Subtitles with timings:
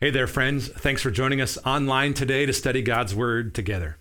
[0.00, 0.68] Hey there, friends.
[0.68, 3.96] Thanks for joining us online today to study God's Word together.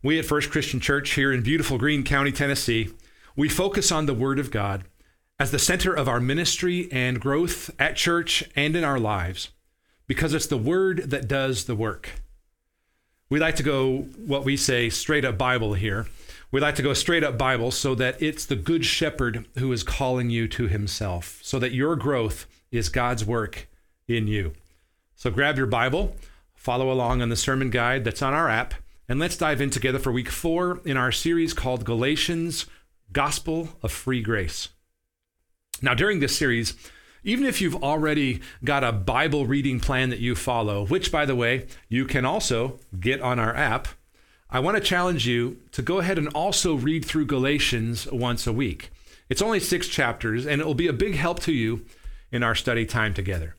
[0.00, 2.90] We at First Christian Church here in beautiful Greene County, Tennessee,
[3.34, 4.84] we focus on the Word of God
[5.36, 9.48] as the center of our ministry and growth at church and in our lives
[10.06, 12.10] because it's the Word that does the work.
[13.28, 16.06] We like to go what we say straight up Bible here.
[16.52, 19.82] We like to go straight up Bible so that it's the Good Shepherd who is
[19.82, 23.68] calling you to Himself, so that your growth is God's work
[24.06, 24.52] in you.
[25.18, 26.14] So grab your Bible,
[26.54, 28.74] follow along on the sermon guide that's on our app,
[29.08, 32.66] and let's dive in together for week four in our series called Galatians
[33.12, 34.68] Gospel of Free Grace.
[35.82, 36.74] Now, during this series,
[37.24, 41.34] even if you've already got a Bible reading plan that you follow, which, by the
[41.34, 43.88] way, you can also get on our app,
[44.48, 48.52] I want to challenge you to go ahead and also read through Galatians once a
[48.52, 48.90] week.
[49.28, 51.84] It's only six chapters, and it will be a big help to you
[52.30, 53.56] in our study time together.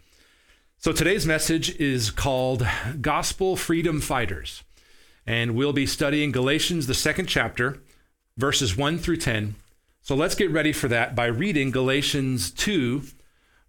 [0.81, 2.65] So today's message is called
[3.01, 4.63] Gospel Freedom Fighters.
[5.27, 7.81] And we'll be studying Galatians, the second chapter,
[8.37, 9.55] verses 1 through 10.
[10.01, 13.03] So let's get ready for that by reading Galatians 2,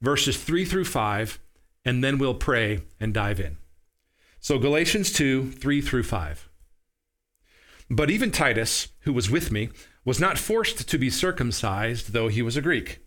[0.00, 1.40] verses 3 through 5,
[1.84, 3.56] and then we'll pray and dive in.
[4.38, 6.48] So Galatians 2, 3 through 5.
[7.90, 9.70] But even Titus, who was with me,
[10.04, 13.00] was not forced to be circumcised, though he was a Greek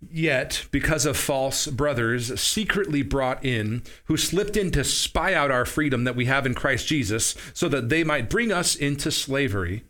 [0.00, 5.64] Yet, because of false brothers secretly brought in, who slipped in to spy out our
[5.64, 9.84] freedom that we have in Christ Jesus, so that they might bring us into slavery,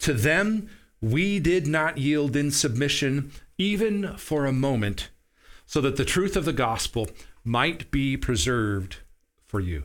[0.00, 0.68] to them
[1.00, 5.10] we did not yield in submission, even for a moment,
[5.66, 7.08] so that the truth of the gospel
[7.42, 8.98] might be preserved
[9.44, 9.84] for you.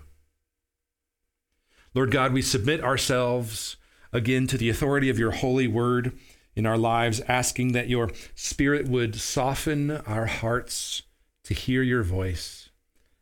[1.96, 3.78] Lord God, we submit ourselves
[4.14, 6.18] again to the authority of your holy word
[6.58, 11.04] in our lives, asking that your Spirit would soften our hearts
[11.44, 12.70] to hear your voice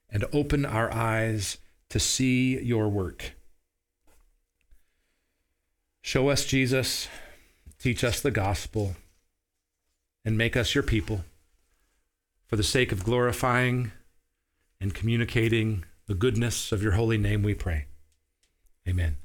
[0.10, 1.58] and open our eyes
[1.90, 3.34] to see your work.
[6.02, 7.10] Show us Jesus,
[7.78, 8.96] teach us the gospel,
[10.24, 11.26] and make us your people
[12.48, 13.92] for the sake of glorifying
[14.80, 17.88] and communicating the goodness of your holy name, we pray.
[18.88, 19.18] Amen.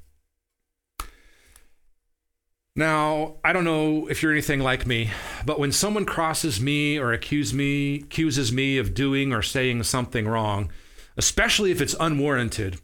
[2.75, 5.11] Now, I don't know if you're anything like me,
[5.45, 10.25] but when someone crosses me or accuse me, accuses me of doing or saying something
[10.25, 10.71] wrong,
[11.17, 12.79] especially if it's unwarranted,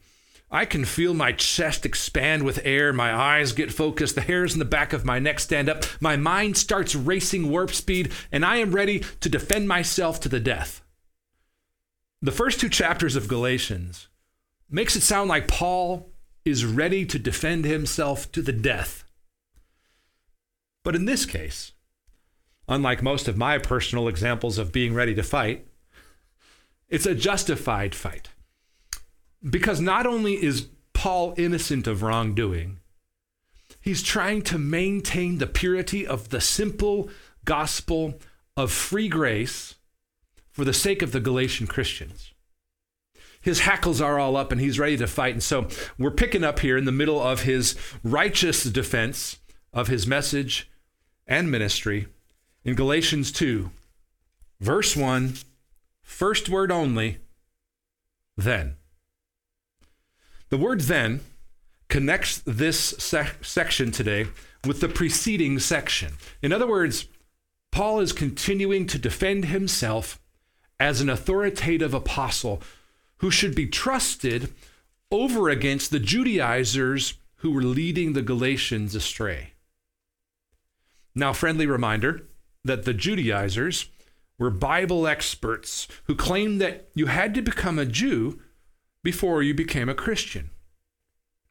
[0.51, 4.59] I can feel my chest expand with air, my eyes get focused, the hairs in
[4.59, 8.57] the back of my neck stand up, my mind starts racing warp speed, and I
[8.57, 10.81] am ready to defend myself to the death.
[12.21, 14.09] The first two chapters of Galatians
[14.69, 16.11] makes it sound like Paul
[16.43, 19.05] is ready to defend himself to the death.
[20.87, 21.73] But in this case,
[22.69, 25.67] unlike most of my personal examples of being ready to fight,
[26.87, 28.29] it's a justified fight.
[29.43, 32.79] Because not only is Paul innocent of wrongdoing,
[33.81, 37.09] he's trying to maintain the purity of the simple
[37.43, 38.17] gospel
[38.55, 39.75] of free grace
[40.51, 42.31] for the sake of the Galatian Christians.
[43.41, 45.33] His hackles are all up and he's ready to fight.
[45.33, 45.67] And so
[45.97, 47.75] we're picking up here in the middle of his
[48.05, 49.39] righteous defense
[49.73, 50.71] of his message
[51.27, 52.07] and ministry
[52.63, 53.69] in Galatians 2,
[54.59, 55.33] verse 1,
[56.03, 57.17] first word only,
[58.35, 58.75] then.
[60.49, 61.21] The word then
[61.89, 64.27] connects this sec- section today
[64.65, 66.13] with the preceding section.
[66.41, 67.07] In other words,
[67.71, 70.19] Paul is continuing to defend himself
[70.79, 72.61] as an authoritative apostle
[73.17, 74.53] who should be trusted
[75.11, 79.53] over against the Judaizers who were leading the Galatians astray.
[81.17, 82.27] Now, friendly reminder
[82.63, 83.89] that the Judaizers
[84.37, 88.39] were Bible experts who claimed that you had to become a Jew
[89.03, 90.51] before you became a Christian,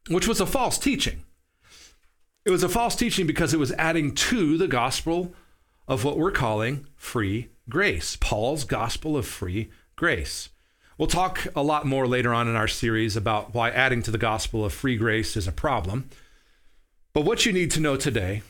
[0.08, 1.24] which was a false teaching.
[2.44, 5.34] It was a false teaching because it was adding to the gospel
[5.88, 10.48] of what we're calling free grace, Paul's gospel of free grace.
[10.96, 14.16] We'll talk a lot more later on in our series about why adding to the
[14.16, 16.08] gospel of free grace is a problem.
[17.12, 18.42] But what you need to know today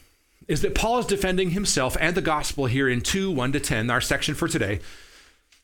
[0.49, 3.91] is that Paul is defending himself and the gospel here in 2 1 to 10,
[3.91, 4.81] our section for today,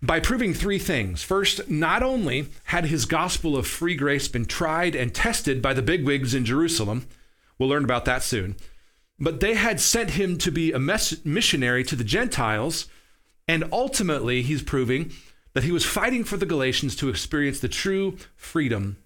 [0.03, 1.23] by proving three things.
[1.23, 5.83] First, not only had his gospel of free grace been tried and tested by the
[5.83, 7.07] bigwigs in Jerusalem,
[7.59, 8.57] we'll learn about that soon,
[9.21, 12.89] but they had sent him to be a missionary to the Gentiles,
[13.47, 15.13] and ultimately, he's proving
[15.53, 18.97] that he was fighting for the Galatians to experience the true freedom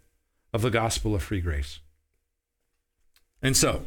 [0.52, 1.80] of the gospel of free grace.
[3.42, 3.82] And so,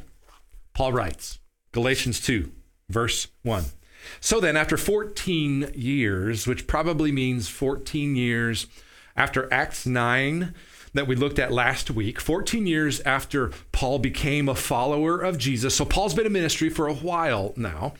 [0.73, 1.38] Paul writes,
[1.71, 2.51] Galatians 2,
[2.89, 3.65] verse 1.
[4.19, 8.67] So then, after 14 years, which probably means 14 years
[9.15, 10.53] after Acts 9
[10.93, 15.75] that we looked at last week, 14 years after Paul became a follower of Jesus.
[15.75, 17.93] So Paul's been in ministry for a while now.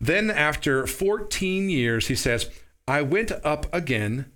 [0.00, 2.50] Then, after 14 years, he says,
[2.86, 4.30] I went up again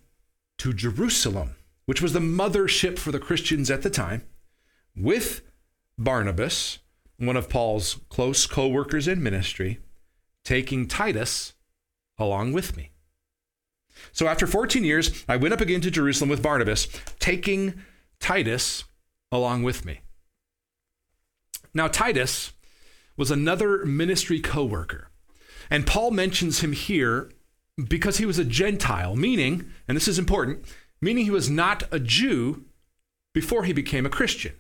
[0.59, 1.57] to Jerusalem,
[1.87, 4.23] which was the mothership for the Christians at the time,
[4.97, 5.43] with
[5.97, 6.79] Barnabas,
[7.19, 9.81] one of Paul's close co workers in ministry,
[10.45, 11.55] taking Titus
[12.17, 12.91] along with me.
[14.13, 16.89] So after 14 years, I went up again to Jerusalem with Barnabas,
[17.19, 17.75] taking
[18.21, 18.85] Titus
[19.31, 20.01] along with me.
[21.75, 22.53] Now, Titus
[23.17, 25.11] was another ministry co worker.
[25.71, 27.31] And Paul mentions him here
[27.89, 30.65] because he was a Gentile, meaning, and this is important,
[31.01, 32.65] meaning he was not a Jew
[33.35, 34.55] before he became a Christian.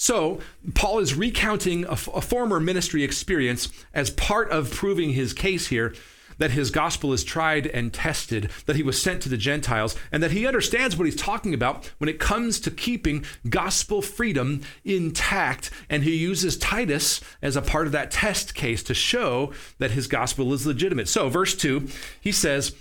[0.00, 0.38] So,
[0.74, 5.92] Paul is recounting a, a former ministry experience as part of proving his case here
[6.38, 10.22] that his gospel is tried and tested, that he was sent to the Gentiles, and
[10.22, 15.72] that he understands what he's talking about when it comes to keeping gospel freedom intact.
[15.90, 20.06] And he uses Titus as a part of that test case to show that his
[20.06, 21.08] gospel is legitimate.
[21.08, 21.88] So, verse 2,
[22.20, 22.72] he says,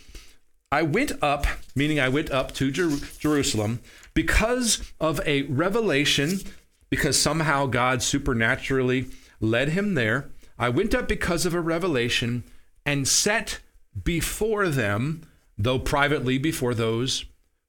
[0.72, 3.80] I went up, meaning I went up to Jer- Jerusalem,
[4.14, 6.42] because of a revelation,
[6.90, 9.08] because somehow God supernaturally
[9.40, 10.30] led him there.
[10.58, 12.44] I went up because of a revelation
[12.86, 13.60] and set
[14.04, 15.24] before them,
[15.58, 17.26] though privately before those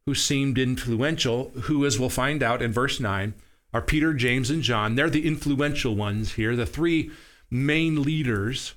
[0.07, 3.35] who seemed influential, who, as we'll find out in verse 9,
[3.75, 4.95] are Peter, James, and John.
[4.95, 7.11] They're the influential ones here, the three
[7.51, 8.75] main leaders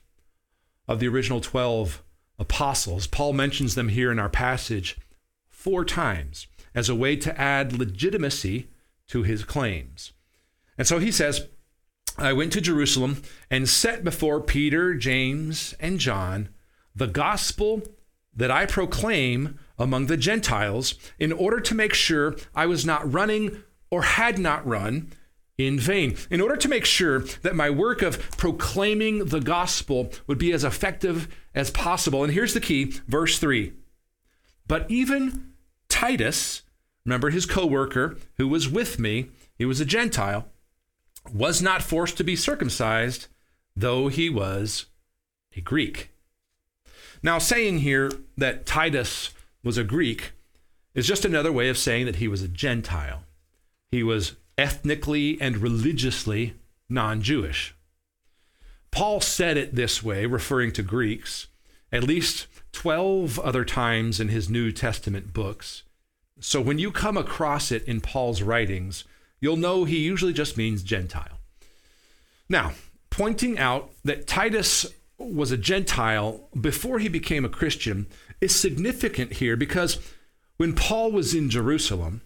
[0.87, 2.03] of the original 12
[2.37, 3.07] apostles.
[3.07, 4.97] Paul mentions them here in our passage
[5.47, 8.67] four times as a way to add legitimacy
[9.07, 10.11] to his claims.
[10.77, 11.47] And so he says,
[12.17, 16.49] I went to Jerusalem and set before Peter, James, and John
[16.95, 17.81] the gospel
[18.35, 23.63] that I proclaim among the Gentiles in order to make sure I was not running
[23.89, 25.11] or had not run
[25.57, 26.15] in vain.
[26.29, 30.63] In order to make sure that my work of proclaiming the gospel would be as
[30.63, 32.23] effective as possible.
[32.23, 33.73] And here's the key verse 3.
[34.67, 35.53] But even
[35.89, 36.63] Titus,
[37.05, 40.47] remember his co worker who was with me, he was a Gentile
[41.33, 43.27] was not forced to be circumcised,
[43.75, 44.85] though he was
[45.55, 46.11] a Greek.
[47.23, 49.31] Now, saying here that Titus
[49.63, 50.31] was a Greek
[50.93, 53.23] is just another way of saying that he was a Gentile.
[53.91, 56.55] He was ethnically and religiously
[56.89, 57.75] non Jewish.
[58.91, 61.47] Paul said it this way, referring to Greeks,
[61.91, 65.83] at least 12 other times in his New Testament books.
[66.39, 69.03] So when you come across it in Paul's writings,
[69.41, 71.39] you'll know he usually just means Gentile.
[72.47, 72.73] Now,
[73.09, 74.85] pointing out that Titus
[75.17, 78.07] was a Gentile before he became a Christian
[78.39, 79.99] is significant here because
[80.57, 82.21] when Paul was in Jerusalem,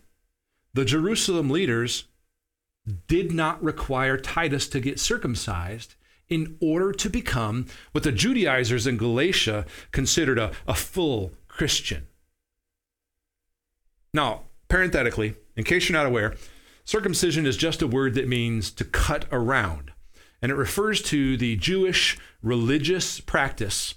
[0.74, 2.06] the Jerusalem leaders
[3.08, 5.96] did not require Titus to get circumcised
[6.28, 12.08] in order to become what the Judaizers in Galatia considered a, a full Christian.
[14.14, 16.36] Now, parenthetically, in case you're not aware,
[16.86, 19.92] Circumcision is just a word that means to cut around,
[20.40, 23.96] and it refers to the Jewish religious practice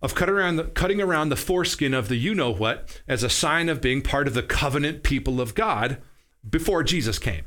[0.00, 3.28] of cut around the, cutting around the foreskin of the you know what as a
[3.28, 6.00] sign of being part of the covenant people of God
[6.48, 7.42] before Jesus came.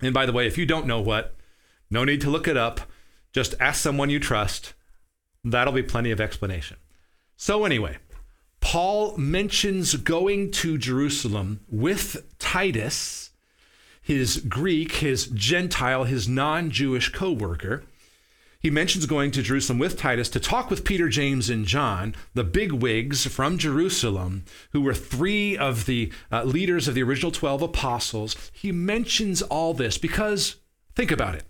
[0.00, 1.36] And by the way, if you don't know what,
[1.90, 2.80] no need to look it up.
[3.34, 4.72] Just ask someone you trust.
[5.44, 6.78] That'll be plenty of explanation.
[7.36, 7.98] So, anyway,
[8.60, 13.27] Paul mentions going to Jerusalem with Titus
[14.08, 17.84] his Greek, his Gentile, his non Jewish co worker.
[18.58, 22.42] He mentions going to Jerusalem with Titus to talk with Peter, James, and John, the
[22.42, 27.60] big wigs from Jerusalem, who were three of the uh, leaders of the original 12
[27.60, 28.34] apostles.
[28.50, 30.56] He mentions all this because,
[30.94, 31.44] think about it.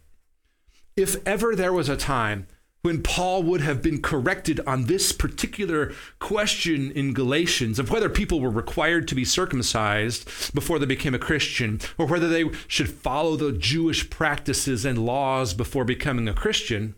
[0.96, 2.48] If ever there was a time
[2.82, 8.40] when Paul would have been corrected on this particular question in Galatians of whether people
[8.40, 13.37] were required to be circumcised before they became a Christian, or whether they should follow
[13.37, 16.94] the Jewish practices and laws before becoming a Christian,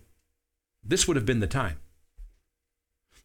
[0.84, 1.76] this would have been the time.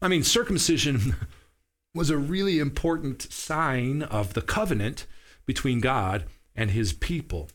[0.02, 1.16] I mean, circumcision
[1.94, 5.08] was a really important sign of the covenant
[5.46, 7.50] between God and his people.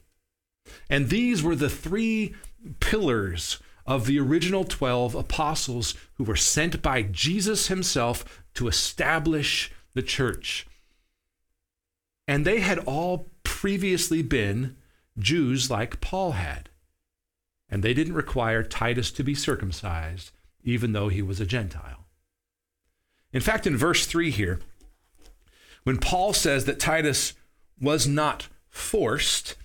[0.89, 2.35] And these were the three
[2.81, 3.59] pillars
[3.91, 10.65] of the original 12 apostles who were sent by Jesus himself to establish the church.
[12.29, 14.77] And they had all previously been
[15.19, 16.69] Jews like Paul had.
[17.69, 20.31] And they didn't require Titus to be circumcised,
[20.63, 22.07] even though he was a Gentile.
[23.33, 24.61] In fact, in verse 3 here,
[25.83, 27.33] when Paul says that Titus
[27.81, 29.57] was not forced,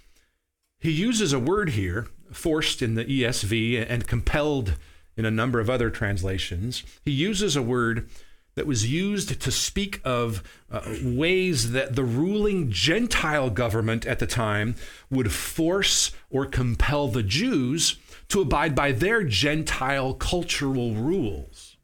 [0.80, 4.76] he uses a word here, forced in the ESV and compelled
[5.18, 6.84] in a number of other translations.
[7.04, 8.10] He uses a word
[8.56, 14.28] that was used to speak of uh, ways that the ruling Gentile government at the
[14.28, 14.76] time
[15.10, 17.98] would force or compel the Jews
[18.30, 21.78] to abide by their Gentile cultural rules.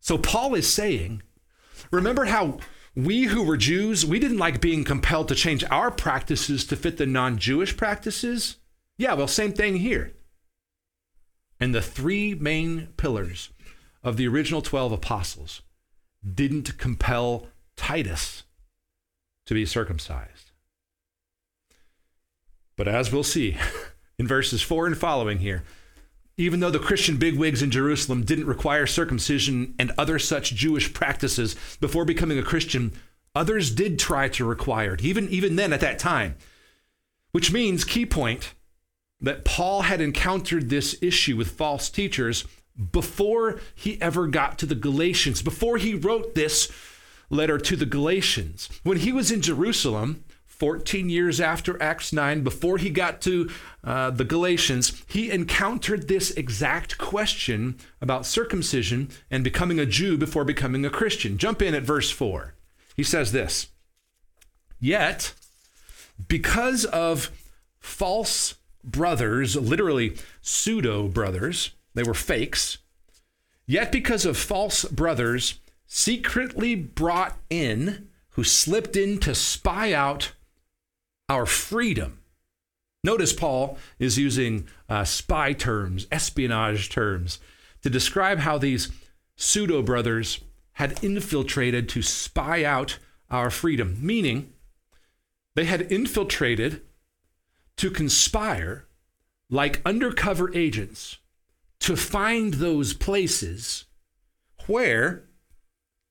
[0.00, 1.22] So Paul is saying,
[1.90, 2.58] remember how
[2.94, 6.96] we who were Jews, we didn't like being compelled to change our practices to fit
[6.96, 8.56] the non Jewish practices?
[8.98, 10.12] Yeah, well, same thing here.
[11.60, 13.50] And the three main pillars
[14.02, 15.62] of the original 12 apostles
[16.34, 18.42] didn't compel Titus
[19.46, 20.50] to be circumcised.
[22.76, 23.56] But as we'll see
[24.18, 25.62] in verses 4 and following here,
[26.36, 31.56] even though the Christian bigwigs in Jerusalem didn't require circumcision and other such Jewish practices
[31.80, 32.92] before becoming a Christian,
[33.34, 36.36] others did try to require it, even, even then at that time.
[37.32, 38.54] Which means, key point,
[39.20, 42.44] that Paul had encountered this issue with false teachers
[42.92, 46.70] before he ever got to the Galatians, before he wrote this
[47.28, 48.68] letter to the Galatians.
[48.84, 53.48] When he was in Jerusalem, 14 years after Acts 9, before he got to
[53.84, 60.44] uh, the Galatians, he encountered this exact question about circumcision and becoming a Jew before
[60.44, 61.38] becoming a Christian.
[61.38, 62.54] Jump in at verse 4.
[62.96, 63.68] He says this
[64.80, 65.34] Yet,
[66.26, 67.30] because of
[67.78, 68.54] false
[68.84, 72.78] brothers, literally pseudo brothers, they were fakes,
[73.66, 80.32] yet because of false brothers secretly brought in, who slipped in to spy out
[81.28, 82.20] our freedom.
[83.04, 87.38] Notice Paul is using uh, spy terms, espionage terms,
[87.82, 88.90] to describe how these
[89.36, 90.40] pseudo brothers
[90.72, 92.98] had infiltrated to spy out
[93.30, 94.52] our freedom, meaning
[95.54, 96.82] they had infiltrated
[97.78, 98.86] to conspire
[99.50, 101.18] like undercover agents
[101.80, 103.86] to find those places
[104.66, 105.24] where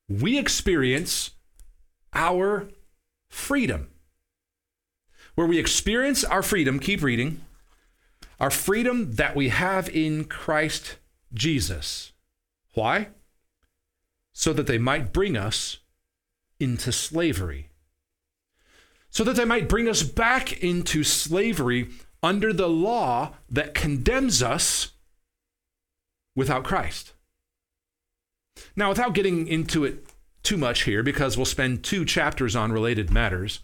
[0.08, 1.30] we experience
[2.12, 2.68] our
[3.28, 3.88] freedom
[5.38, 7.40] where we experience our freedom, keep reading,
[8.40, 10.96] our freedom that we have in Christ
[11.32, 12.12] Jesus.
[12.74, 13.10] Why?
[14.32, 15.78] So that they might bring us
[16.58, 17.67] into slavery.
[19.10, 21.88] So that they might bring us back into slavery
[22.22, 24.92] under the law that condemns us
[26.36, 27.12] without Christ.
[28.76, 30.06] Now, without getting into it
[30.42, 33.60] too much here, because we'll spend two chapters on related matters,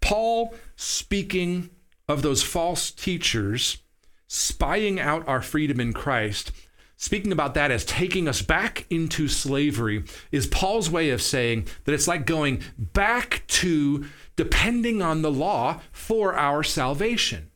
[0.00, 1.70] Paul speaking
[2.08, 3.78] of those false teachers
[4.26, 6.52] spying out our freedom in Christ,
[7.00, 11.94] speaking about that as taking us back into slavery, is Paul's way of saying that
[11.94, 14.04] it's like going back to
[14.36, 17.50] depending on the law for our salvation.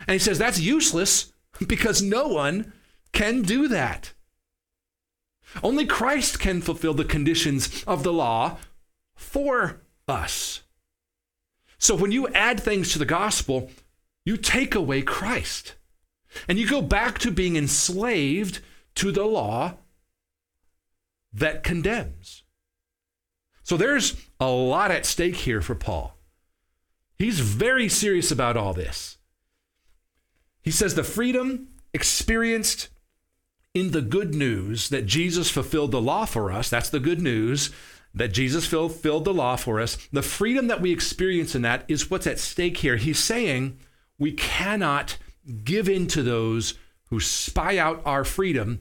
[0.00, 1.32] And he says that's useless
[1.68, 2.72] because no one
[3.12, 4.14] can do that.
[5.62, 8.58] Only Christ can fulfill the conditions of the law
[9.14, 10.62] for us.
[11.78, 13.70] So when you add things to the gospel,
[14.24, 15.76] you take away Christ.
[16.48, 18.60] And you go back to being enslaved
[18.96, 19.74] to the law
[21.32, 22.44] that condemns.
[23.62, 26.16] So there's a lot at stake here for Paul.
[27.18, 29.18] He's very serious about all this.
[30.62, 32.88] He says the freedom experienced
[33.74, 37.70] in the good news that Jesus fulfilled the law for us, that's the good news,
[38.12, 42.10] that Jesus fulfilled the law for us, the freedom that we experience in that is
[42.10, 42.96] what's at stake here.
[42.96, 43.78] He's saying
[44.18, 45.16] we cannot
[45.50, 46.74] give in to those
[47.10, 48.80] who spy out our freedom.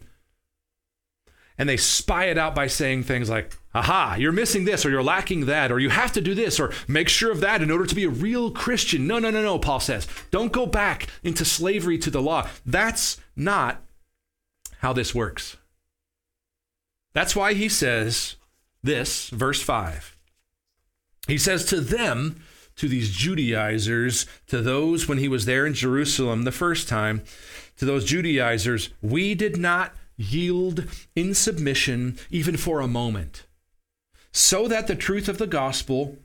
[1.57, 5.03] And they spy it out by saying things like, aha, you're missing this, or you're
[5.03, 7.85] lacking that, or you have to do this, or make sure of that in order
[7.85, 9.07] to be a real Christian.
[9.07, 10.07] No, no, no, no, Paul says.
[10.31, 12.47] Don't go back into slavery to the law.
[12.65, 13.81] That's not
[14.77, 15.57] how this works.
[17.13, 18.38] That's why he says,
[18.81, 20.15] this, verse 5.
[21.27, 22.41] He says to them,
[22.79, 27.24] to these Judaizers, to those when he was there in Jerusalem the first time,
[27.75, 33.45] to those Judaizers, we did not yield in submission even for a moment,
[34.31, 36.19] so that the truth of the gospel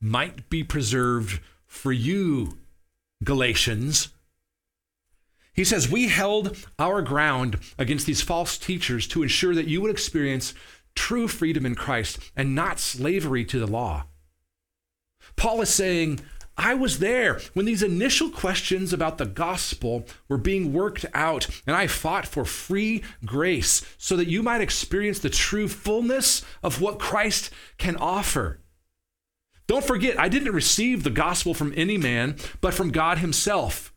[0.00, 2.58] might be preserved for you,
[3.22, 4.08] Galatians.
[5.52, 9.92] He says, We held our ground against these false teachers to ensure that you would
[9.92, 10.52] experience
[10.96, 14.06] true freedom in Christ and not slavery to the law.
[15.36, 16.20] Paul is saying,
[16.56, 21.74] I was there when these initial questions about the gospel were being worked out, and
[21.74, 26.98] I fought for free grace so that you might experience the true fullness of what
[26.98, 28.60] Christ can offer.
[29.68, 33.94] Don't forget, I didn't receive the gospel from any man, but from God Himself,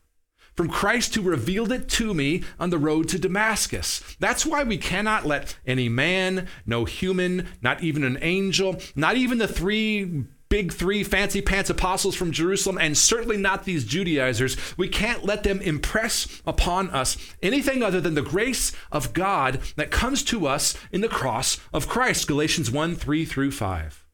[0.56, 4.02] from Christ who revealed it to me on the road to Damascus.
[4.20, 9.40] That's why we cannot let any man, no human, not even an angel, not even
[9.40, 14.88] the three big three fancy pants apostles from Jerusalem, and certainly not these Judaizers, we
[14.88, 20.22] can't let them impress upon us anything other than the grace of God that comes
[20.25, 22.27] to us in the cross of Christ.
[22.27, 24.05] Galatians 1 3 through 5.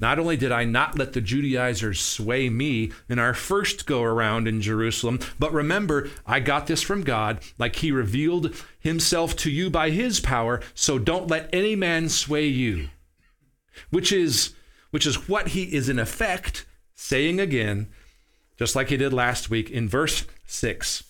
[0.00, 4.48] Not only did I not let the Judaizers sway me in our first go around
[4.48, 9.68] in Jerusalem, but remember, I got this from God, like He revealed Himself to you
[9.68, 12.88] by His power, so don't let any man sway you.
[13.90, 14.54] Which is,
[14.90, 17.88] which is what He is in effect saying again,
[18.58, 21.04] just like He did last week in verse 6.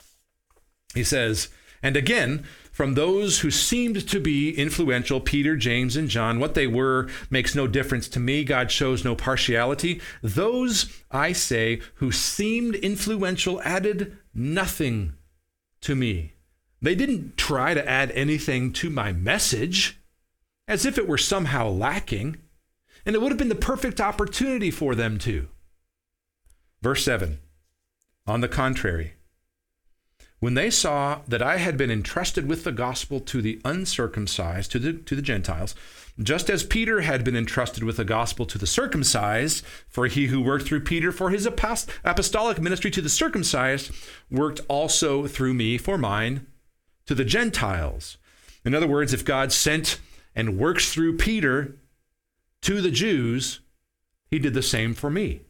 [0.94, 1.48] He says,
[1.82, 2.44] And again,
[2.78, 6.38] from those who seemed to be influential, Peter, James, and John.
[6.38, 8.44] What they were makes no difference to me.
[8.44, 10.00] God shows no partiality.
[10.22, 15.14] Those, I say, who seemed influential added nothing
[15.80, 16.34] to me.
[16.80, 19.98] They didn't try to add anything to my message
[20.68, 22.36] as if it were somehow lacking,
[23.04, 25.48] and it would have been the perfect opportunity for them to.
[26.82, 27.38] Verse 7
[28.26, 29.14] On the contrary,
[30.40, 34.78] when they saw that I had been entrusted with the gospel to the uncircumcised, to
[34.78, 35.74] the, to the Gentiles,
[36.20, 40.40] just as Peter had been entrusted with the gospel to the circumcised, for he who
[40.40, 43.90] worked through Peter for his apostolic ministry to the circumcised
[44.30, 46.46] worked also through me for mine
[47.06, 48.16] to the Gentiles.
[48.64, 49.98] In other words, if God sent
[50.34, 51.76] and works through Peter
[52.62, 53.60] to the Jews,
[54.30, 55.42] he did the same for me.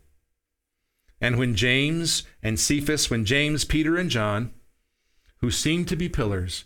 [1.21, 4.53] And when James and Cephas, when James, Peter, and John,
[5.39, 6.65] who seemed to be pillars,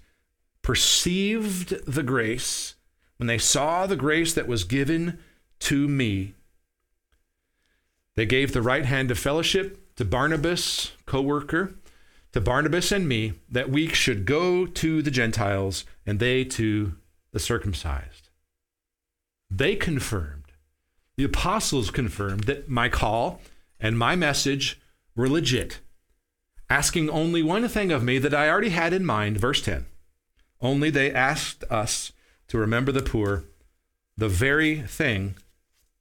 [0.60, 2.74] perceived the grace,
[3.16, 5.18] when they saw the grace that was given
[5.60, 6.34] to me,
[8.14, 11.74] they gave the right hand of fellowship to Barnabas, co worker,
[12.32, 16.94] to Barnabas and me, that we should go to the Gentiles and they to
[17.32, 18.28] the circumcised.
[19.54, 20.52] They confirmed,
[21.16, 23.42] the apostles confirmed that my call
[23.78, 24.80] and my message
[25.14, 25.80] were legit
[26.72, 29.36] asking only one thing of me that I already had in mind.
[29.36, 29.84] Verse 10.
[30.62, 32.12] Only they asked us
[32.48, 33.44] to remember the poor,
[34.16, 35.34] the very thing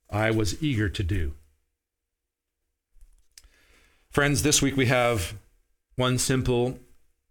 [0.09, 1.33] I was eager to do.
[4.09, 5.35] Friends, this week we have
[5.97, 6.79] one simple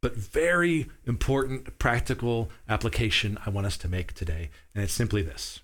[0.03, 5.61] but very important practical application I want us to make today, and it's simply this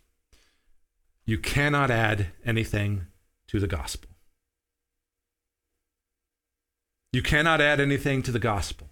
[1.26, 3.06] you cannot add anything
[3.48, 4.10] to the gospel.
[7.12, 8.90] You cannot add anything to the gospel.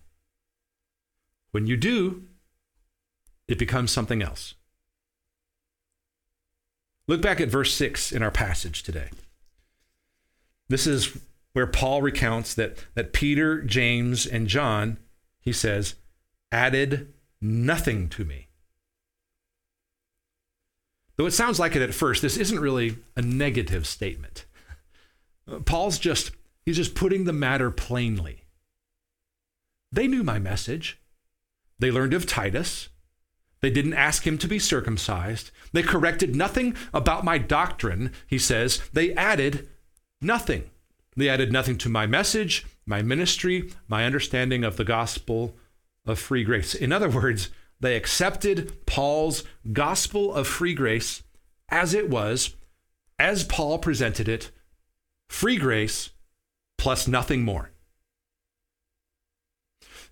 [1.53, 2.25] When you do,
[3.47, 4.55] it becomes something else.
[7.07, 9.11] Look back at verse 6 in our passage today.
[10.69, 11.19] This is
[11.53, 14.99] where Paul recounts that, that Peter, James, and John,
[15.41, 15.95] he says,
[16.51, 18.49] added nothing to me.
[21.17, 24.45] Though it sounds like it at first, this isn't really a negative statement.
[25.47, 26.33] Uh, Paul's just
[26.65, 28.45] He's just putting the matter plainly.
[29.93, 30.99] They knew my message.
[31.79, 32.89] They learned of Titus.
[33.61, 35.51] They didn't ask him to be circumcised.
[35.73, 38.83] They corrected nothing about my doctrine, he says.
[38.93, 39.69] They added
[40.21, 40.71] nothing.
[41.17, 45.57] They added nothing to my message, my ministry, my understanding of the gospel
[46.07, 46.75] of free grace.
[46.75, 51.23] In other words, they accepted Paul's gospel of free grace
[51.69, 52.55] as it was,
[53.19, 54.51] as Paul presented it
[55.29, 56.11] free grace
[56.79, 57.71] plus nothing more.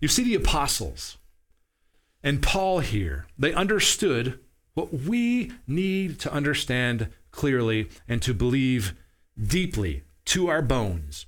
[0.00, 1.18] You see, the apostles
[2.22, 4.38] and Paul here, they understood
[4.74, 8.94] what we need to understand clearly and to believe
[9.40, 11.26] deeply to our bones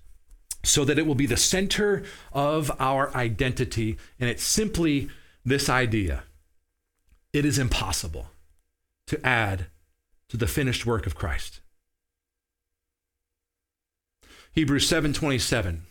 [0.62, 3.98] so that it will be the center of our identity.
[4.18, 5.08] And it simply
[5.44, 6.24] this idea
[7.32, 8.28] it is impossible
[9.08, 9.66] to add
[10.28, 11.60] to the finished work of Christ.
[14.52, 15.82] Hebrews 7:27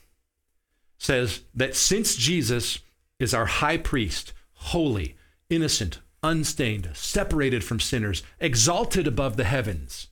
[0.98, 2.80] says that since Jesus
[3.20, 5.18] is our high priest, holy,
[5.50, 10.08] innocent, unstained, separated from sinners, exalted above the heavens,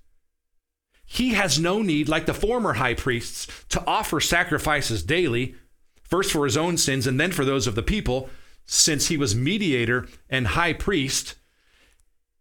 [1.05, 5.55] he has no need, like the former high priests, to offer sacrifices daily,
[6.03, 8.29] first for his own sins and then for those of the people,
[8.73, 11.35] since he was mediator and high priest.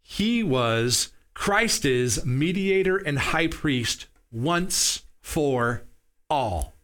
[0.00, 5.82] He was, Christ is mediator and high priest once for
[6.30, 6.74] all.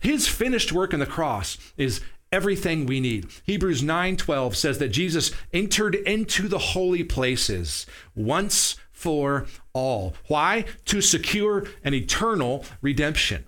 [0.00, 2.00] His finished work on the cross is
[2.32, 3.26] everything we need.
[3.44, 10.14] Hebrews 9:12 says that Jesus entered into the holy places once for all.
[10.28, 10.64] Why?
[10.86, 13.44] To secure an eternal redemption.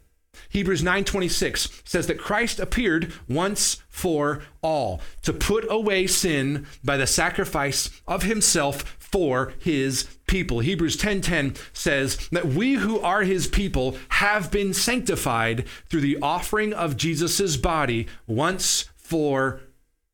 [0.57, 7.07] Hebrews 9:26 says that Christ appeared once for all to put away sin by the
[7.07, 10.61] sacrifice of himself for his people.
[10.61, 16.73] Hebrews 10:10 says that we who are his people have been sanctified through the offering
[16.73, 19.61] of Jesus' body once for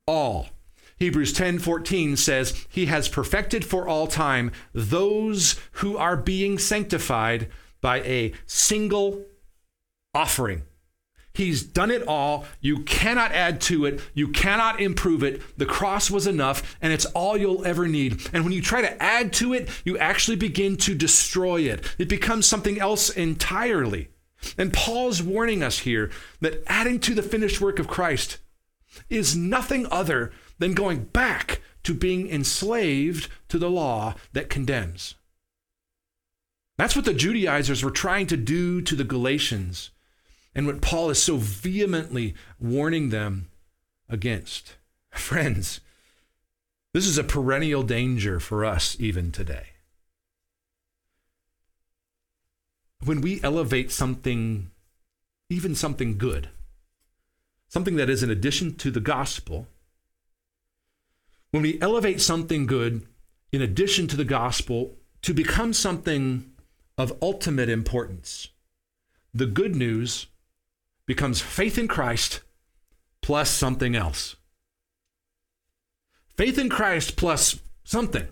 [0.09, 0.49] all.
[0.99, 7.47] Hebrews 10:14 says he has perfected for all time those who are being sanctified
[7.81, 9.25] by a single
[10.15, 10.63] offering.
[11.35, 12.45] He's done it all.
[12.61, 14.01] You cannot add to it.
[14.13, 15.41] You cannot improve it.
[15.57, 18.29] The cross was enough, and it's all you'll ever need.
[18.35, 21.85] And when you try to add to it, you actually begin to destroy it.
[21.99, 24.11] It becomes something else entirely.
[24.59, 28.39] And Paul's warning us here that adding to the finished work of Christ
[29.09, 35.15] is nothing other than going back to being enslaved to the law that condemns.
[36.77, 39.91] That's what the Judaizers were trying to do to the Galatians
[40.55, 43.49] and what Paul is so vehemently warning them
[44.09, 44.77] against.
[45.11, 45.81] Friends,
[46.93, 49.69] this is a perennial danger for us even today.
[53.05, 54.71] When we elevate something,
[55.49, 56.51] even something good,
[57.69, 59.67] something that is in addition to the gospel,
[61.51, 63.07] when we elevate something good
[63.51, 66.51] in addition to the gospel to become something
[66.97, 68.49] of ultimate importance,
[69.35, 70.27] the good news
[71.07, 72.41] becomes faith in Christ
[73.21, 74.37] plus something else.
[76.37, 78.29] Faith in Christ plus something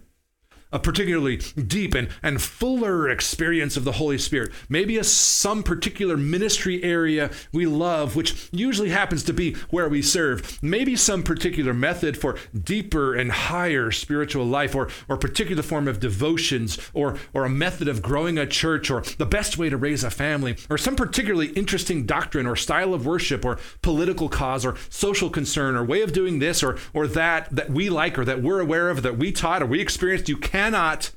[0.73, 4.53] a particularly deep and, and fuller experience of the Holy Spirit.
[4.69, 10.03] Maybe a, some particular ministry area we love, which usually happens to be where we
[10.03, 10.63] serve.
[10.63, 16.01] Maybe some particular method for deeper and higher spiritual life, or, or particular form of
[16.01, 20.05] devotions, or, or a method of growing a church, or the best way to raise
[20.05, 24.77] a family, or some particularly interesting doctrine, or style of worship, or political cause, or
[24.89, 28.43] social concern, or way of doing this or, or that that we like, or that
[28.43, 30.29] we're aware of, that we taught, or we experienced.
[30.29, 31.11] You can cannot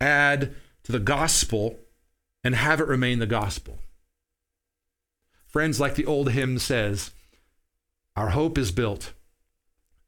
[0.00, 1.80] add to the gospel
[2.44, 3.80] and have it remain the gospel.
[5.48, 7.10] Friends, like the old hymn says,
[8.14, 9.14] our hope is built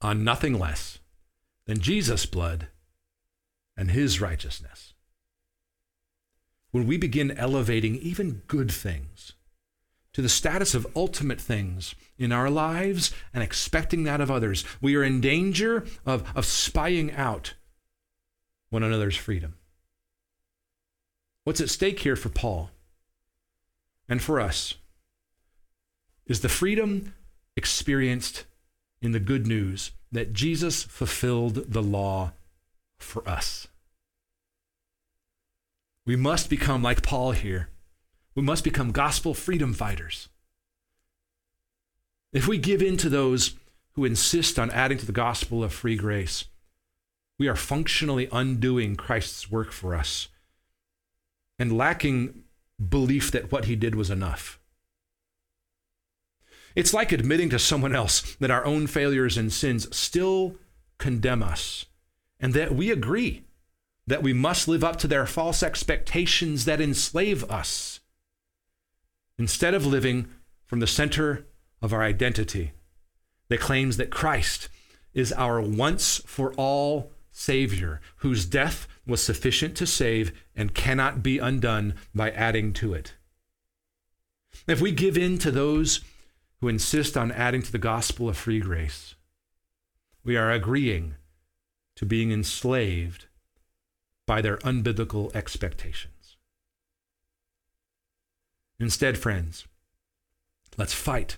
[0.01, 1.01] on nothing less
[1.67, 2.69] than Jesus' blood
[3.77, 4.95] and his righteousness.
[6.71, 9.33] When we begin elevating even good things
[10.13, 14.95] to the status of ultimate things in our lives and expecting that of others, we
[14.95, 17.55] are in danger of, of spying out
[18.75, 19.55] one another's freedom.
[21.45, 22.71] What's at stake here for Paul
[24.09, 24.75] and for us
[26.27, 27.15] is the freedom
[27.57, 28.45] experienced
[29.01, 32.33] in the good news that Jesus fulfilled the law
[32.99, 33.69] for us.
[36.05, 37.69] We must become like Paul here.
[38.35, 40.29] We must become gospel freedom fighters.
[42.33, 43.55] If we give in to those
[43.93, 46.47] who insist on adding to the gospel of free grace,
[47.39, 50.29] we are functionally undoing Christ's work for us
[51.59, 52.45] and lacking
[52.89, 54.59] belief that what he did was enough.
[56.75, 60.57] It's like admitting to someone else that our own failures and sins still
[60.99, 61.87] condemn us
[62.41, 63.45] and that we agree
[64.07, 68.01] that we must live up to their false expectations that enslave us
[69.39, 70.29] instead of living
[70.67, 71.47] from the center
[71.81, 72.73] of our identity
[73.49, 74.69] that claims that Christ
[75.13, 81.39] is our once for all Savior, whose death was sufficient to save and cannot be
[81.39, 83.15] undone by adding to it.
[84.69, 86.01] If we give in to those
[86.61, 89.17] who insist on adding to the gospel of free grace,
[90.23, 91.17] we are agreeing
[91.97, 93.27] to being enslaved
[94.27, 96.37] by their unbiblical expectations.
[98.79, 99.67] Instead, friends,
[100.77, 101.37] let's fight.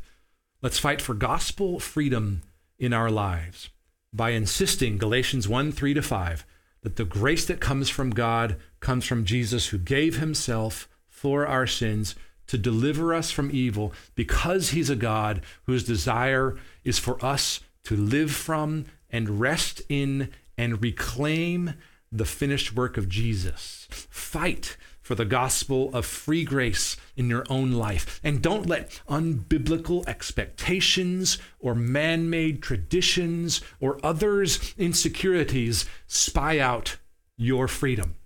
[0.61, 2.43] Let's fight for gospel freedom
[2.79, 3.71] in our lives
[4.17, 6.47] by insisting, Galatians 1 3 to 5,
[6.83, 11.67] that the grace that comes from God comes from Jesus who gave himself for our
[11.67, 12.15] sins
[12.47, 17.97] to deliver us from evil because he's a God whose desire is for us to
[17.97, 21.75] live from and rest in and reclaim
[22.11, 23.87] the finished work of Jesus.
[23.91, 28.21] Fight for the gospel of free grace in your own life.
[28.25, 36.97] And don't let unbiblical expectations or man made traditions or others' insecurities spy out
[37.37, 38.17] your freedom.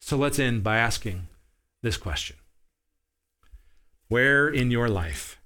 [0.00, 1.28] So let's end by asking
[1.80, 2.34] this question
[4.08, 5.40] Where in your life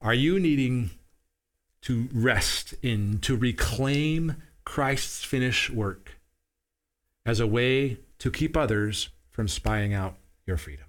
[0.00, 0.88] are you needing
[1.82, 6.12] to rest in, to reclaim Christ's finished work
[7.26, 10.86] as a way to keep others from spying out your freedom?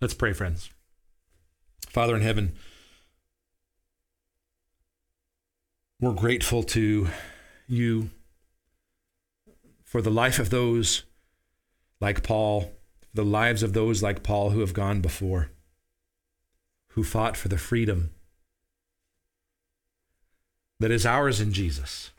[0.00, 0.70] Let's pray, friends.
[1.88, 2.54] Father in heaven,
[6.00, 7.08] we're grateful to
[7.68, 8.10] you
[9.84, 11.04] for the life of those
[12.00, 12.72] like Paul,
[13.12, 15.50] the lives of those like Paul who have gone before,
[16.88, 18.10] who fought for the freedom
[20.80, 22.10] that is ours in Jesus.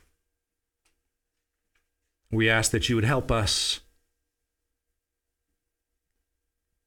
[2.33, 3.81] We ask that you would help us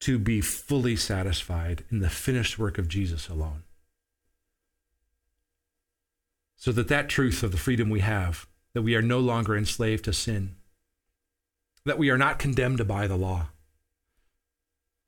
[0.00, 3.62] to be fully satisfied in the finished work of Jesus alone.
[6.56, 10.04] So that that truth of the freedom we have, that we are no longer enslaved
[10.06, 10.56] to sin,
[11.84, 13.50] that we are not condemned by the law,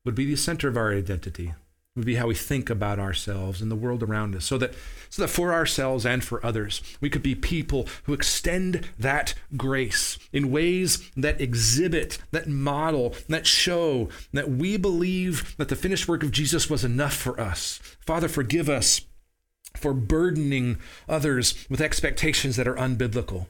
[0.05, 1.53] would be the center of our identity,
[1.95, 4.73] would be how we think about ourselves and the world around us, so that,
[5.09, 10.17] so that for ourselves and for others, we could be people who extend that grace
[10.31, 16.23] in ways that exhibit, that model, that show that we believe that the finished work
[16.23, 17.79] of Jesus was enough for us.
[18.05, 19.01] Father, forgive us
[19.75, 23.47] for burdening others with expectations that are unbiblical.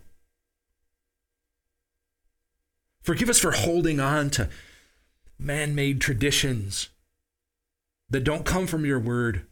[3.01, 4.49] Forgive us for holding on to
[5.37, 6.89] man made traditions
[8.09, 9.45] that don't come from your word.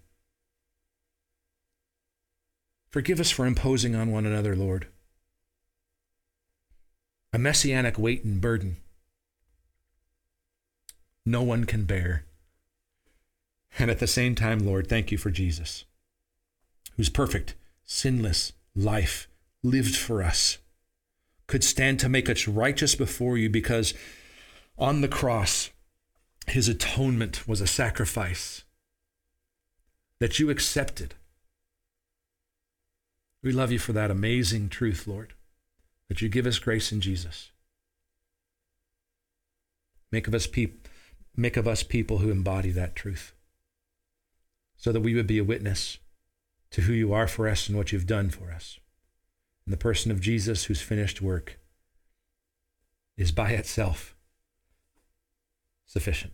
[2.89, 4.87] Forgive us for imposing on one another, Lord,
[7.33, 8.77] a messianic weight and burden
[11.27, 12.23] no one can bear.
[13.77, 15.83] And at the same time, Lord, thank you for Jesus,
[16.95, 17.53] whose perfect,
[17.85, 19.27] sinless life
[19.61, 20.57] lived for us
[21.47, 23.93] could stand to make us righteous before you because
[24.77, 25.69] on the cross,
[26.49, 28.63] his atonement was a sacrifice
[30.19, 31.15] that you accepted.
[33.43, 35.33] We love you for that amazing truth, Lord,
[36.07, 37.51] that you give us grace in Jesus.
[40.11, 40.87] Make of us peop-
[41.35, 43.33] make of us people who embody that truth
[44.75, 45.97] so that we would be a witness
[46.71, 48.79] to who you are for us and what you've done for us
[49.65, 51.59] in the person of Jesus, whose finished work
[53.17, 54.15] is by itself
[55.85, 56.33] sufficient.